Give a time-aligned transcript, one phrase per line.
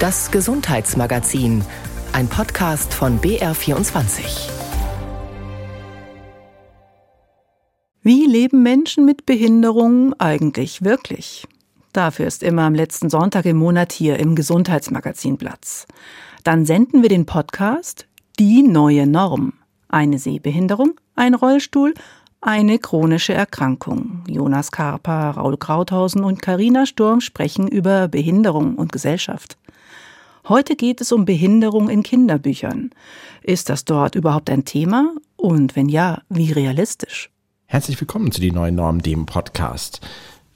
[0.00, 1.64] Das Gesundheitsmagazin,
[2.12, 4.48] ein Podcast von BR24.
[8.02, 11.48] Wie leben Menschen mit Behinderung eigentlich wirklich?
[11.92, 15.88] Dafür ist immer am letzten Sonntag im Monat hier im Gesundheitsmagazin Platz.
[16.44, 18.06] Dann senden wir den Podcast
[18.38, 19.54] Die neue Norm.
[19.88, 21.94] Eine Sehbehinderung, ein Rollstuhl,
[22.40, 24.22] eine chronische Erkrankung.
[24.28, 29.57] Jonas Karper, Raul Krauthausen und Karina Sturm sprechen über Behinderung und Gesellschaft.
[30.48, 32.88] Heute geht es um Behinderung in Kinderbüchern.
[33.42, 35.14] Ist das dort überhaupt ein Thema?
[35.36, 37.28] Und wenn ja, wie realistisch?
[37.66, 40.00] Herzlich willkommen zu die neuen Normen, dem Podcast.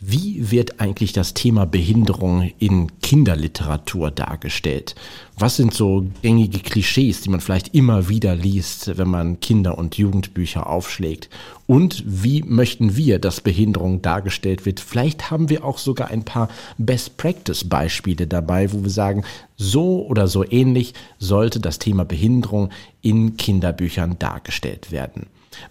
[0.05, 4.97] Wie wird eigentlich das Thema Behinderung in Kinderliteratur dargestellt?
[5.39, 9.97] Was sind so gängige Klischees, die man vielleicht immer wieder liest, wenn man Kinder- und
[9.97, 11.31] Jugendbücher aufschlägt?
[11.69, 14.81] Und wie möchten wir, dass Behinderung dargestellt wird?
[14.81, 16.49] Vielleicht haben wir auch sogar ein paar
[16.79, 19.23] Best-Practice-Beispiele dabei, wo wir sagen,
[19.57, 22.71] so oder so ähnlich sollte das Thema Behinderung
[23.03, 25.27] in Kinderbüchern dargestellt werden.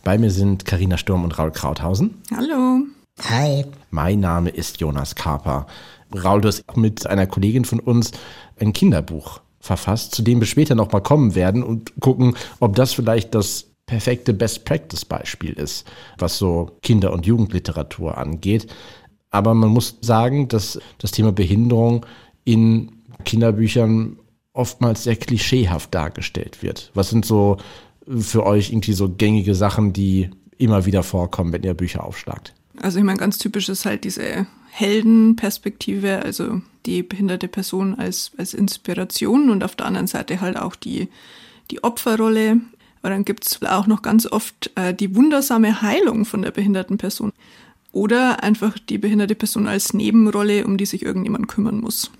[0.05, 2.21] Bei mir sind Karina Sturm und Raul Krauthausen.
[2.33, 2.85] Hallo.
[3.29, 3.65] Hi.
[3.91, 5.67] Mein Name ist Jonas Karper.
[6.13, 8.11] Raul, du hast mit einer Kollegin von uns
[8.59, 13.35] ein Kinderbuch verfasst, zu dem wir später nochmal kommen werden und gucken, ob das vielleicht
[13.35, 15.85] das perfekte Best-Practice-Beispiel ist,
[16.17, 18.67] was so Kinder- und Jugendliteratur angeht.
[19.29, 22.05] Aber man muss sagen, dass das Thema Behinderung
[22.43, 22.91] in
[23.23, 24.17] Kinderbüchern
[24.53, 26.91] oftmals sehr klischeehaft dargestellt wird.
[26.95, 27.57] Was sind so
[28.07, 32.53] für euch irgendwie so gängige Sachen, die immer wieder vorkommen, wenn ihr Bücher aufschlagt?
[32.81, 38.53] Also ich meine, ganz typisch ist halt diese Heldenperspektive, also die behinderte Person als, als
[38.53, 41.07] Inspiration und auf der anderen Seite halt auch die,
[41.69, 42.59] die Opferrolle.
[43.01, 46.97] Aber dann gibt es auch noch ganz oft äh, die wundersame Heilung von der behinderten
[46.97, 47.31] Person.
[47.91, 52.11] Oder einfach die behinderte Person als Nebenrolle, um die sich irgendjemand kümmern muss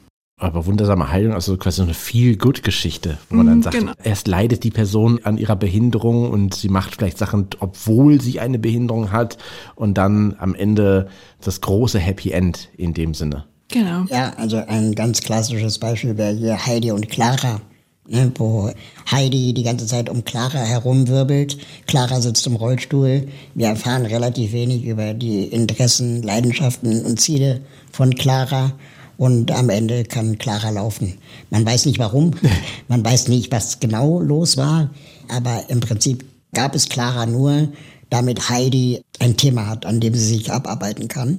[0.42, 3.92] aber wundersame Heilung, also quasi eine viel good Geschichte, wo man dann mhm, sagt, genau.
[4.04, 8.58] erst leidet die Person an ihrer Behinderung und sie macht vielleicht Sachen, obwohl sie eine
[8.58, 9.38] Behinderung hat
[9.76, 11.08] und dann am Ende
[11.42, 13.46] das große Happy End in dem Sinne.
[13.68, 14.06] Genau.
[14.10, 17.62] Ja, also ein ganz klassisches Beispiel wäre hier Heidi und Clara,
[18.08, 18.72] ne, wo
[19.10, 21.58] Heidi die ganze Zeit um Clara herumwirbelt.
[21.86, 23.28] Clara sitzt im Rollstuhl.
[23.54, 28.74] Wir erfahren relativ wenig über die Interessen, Leidenschaften und Ziele von Clara
[29.22, 31.20] und am Ende kann Clara laufen.
[31.52, 32.32] Man weiß nicht warum,
[32.88, 34.90] man weiß nicht, was genau los war,
[35.30, 37.68] aber im Prinzip gab es Clara nur,
[38.10, 41.38] damit Heidi ein Thema hat, an dem sie sich abarbeiten kann.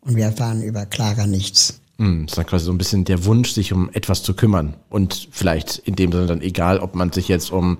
[0.00, 1.80] Und wir erfahren über Clara nichts.
[1.98, 4.74] Hm, das ist dann quasi so ein bisschen der Wunsch, sich um etwas zu kümmern.
[4.88, 7.78] Und vielleicht in dem Sinne dann egal, ob man sich jetzt um,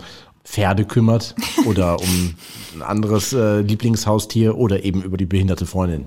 [0.50, 2.34] Pferde kümmert oder um
[2.74, 6.06] ein anderes äh, Lieblingshaustier oder eben über die behinderte Freundin.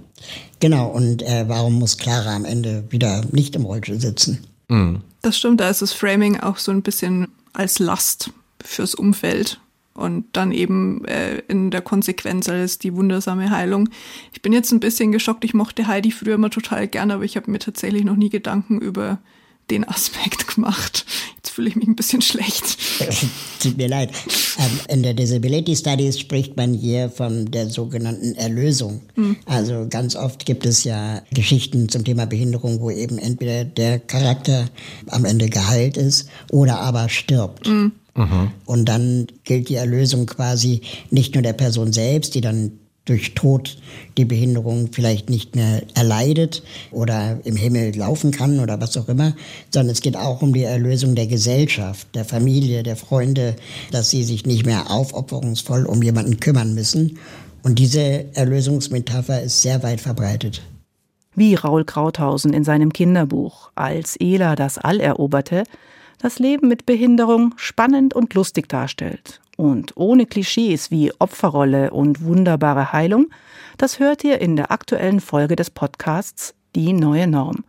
[0.60, 4.46] Genau, und äh, warum muss Clara am Ende wieder nicht im Rollstuhl sitzen?
[4.68, 5.00] Mhm.
[5.22, 8.32] Das stimmt, da ist das Framing auch so ein bisschen als Last
[8.62, 9.62] fürs Umfeld
[9.94, 13.88] und dann eben äh, in der Konsequenz als die wundersame Heilung.
[14.34, 17.38] Ich bin jetzt ein bisschen geschockt, ich mochte Heidi früher immer total gern, aber ich
[17.38, 19.20] habe mir tatsächlich noch nie Gedanken über
[19.70, 21.06] den Aspekt gemacht.
[21.54, 22.80] Fühle ich mich ein bisschen schlecht.
[23.60, 24.10] Tut mir leid.
[24.58, 29.02] Ähm, in der Disability Studies spricht man hier von der sogenannten Erlösung.
[29.16, 29.36] Mhm.
[29.46, 34.68] Also ganz oft gibt es ja Geschichten zum Thema Behinderung, wo eben entweder der Charakter
[35.10, 37.68] am Ende geheilt ist oder aber stirbt.
[37.68, 37.92] Mhm.
[38.66, 40.82] Und dann gilt die Erlösung quasi
[41.12, 43.78] nicht nur der Person selbst, die dann durch Tod
[44.18, 49.34] die Behinderung vielleicht nicht mehr erleidet oder im Himmel laufen kann oder was auch immer,
[49.72, 53.56] sondern es geht auch um die Erlösung der Gesellschaft, der Familie, der Freunde,
[53.92, 57.20] dass sie sich nicht mehr aufopferungsvoll um jemanden kümmern müssen.
[57.62, 60.62] Und diese Erlösungsmetapher ist sehr weit verbreitet.
[61.36, 65.64] Wie Raul Krauthausen in seinem Kinderbuch Als Ela das All eroberte,
[66.20, 72.92] das Leben mit Behinderung spannend und lustig darstellt und ohne Klischees wie Opferrolle und wunderbare
[72.92, 73.28] Heilung,
[73.78, 77.64] das hört ihr in der aktuellen Folge des Podcasts Die neue Norm.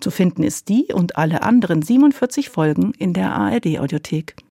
[0.00, 4.36] Zu finden ist die und alle anderen 47 Folgen in der ARD Audiothek.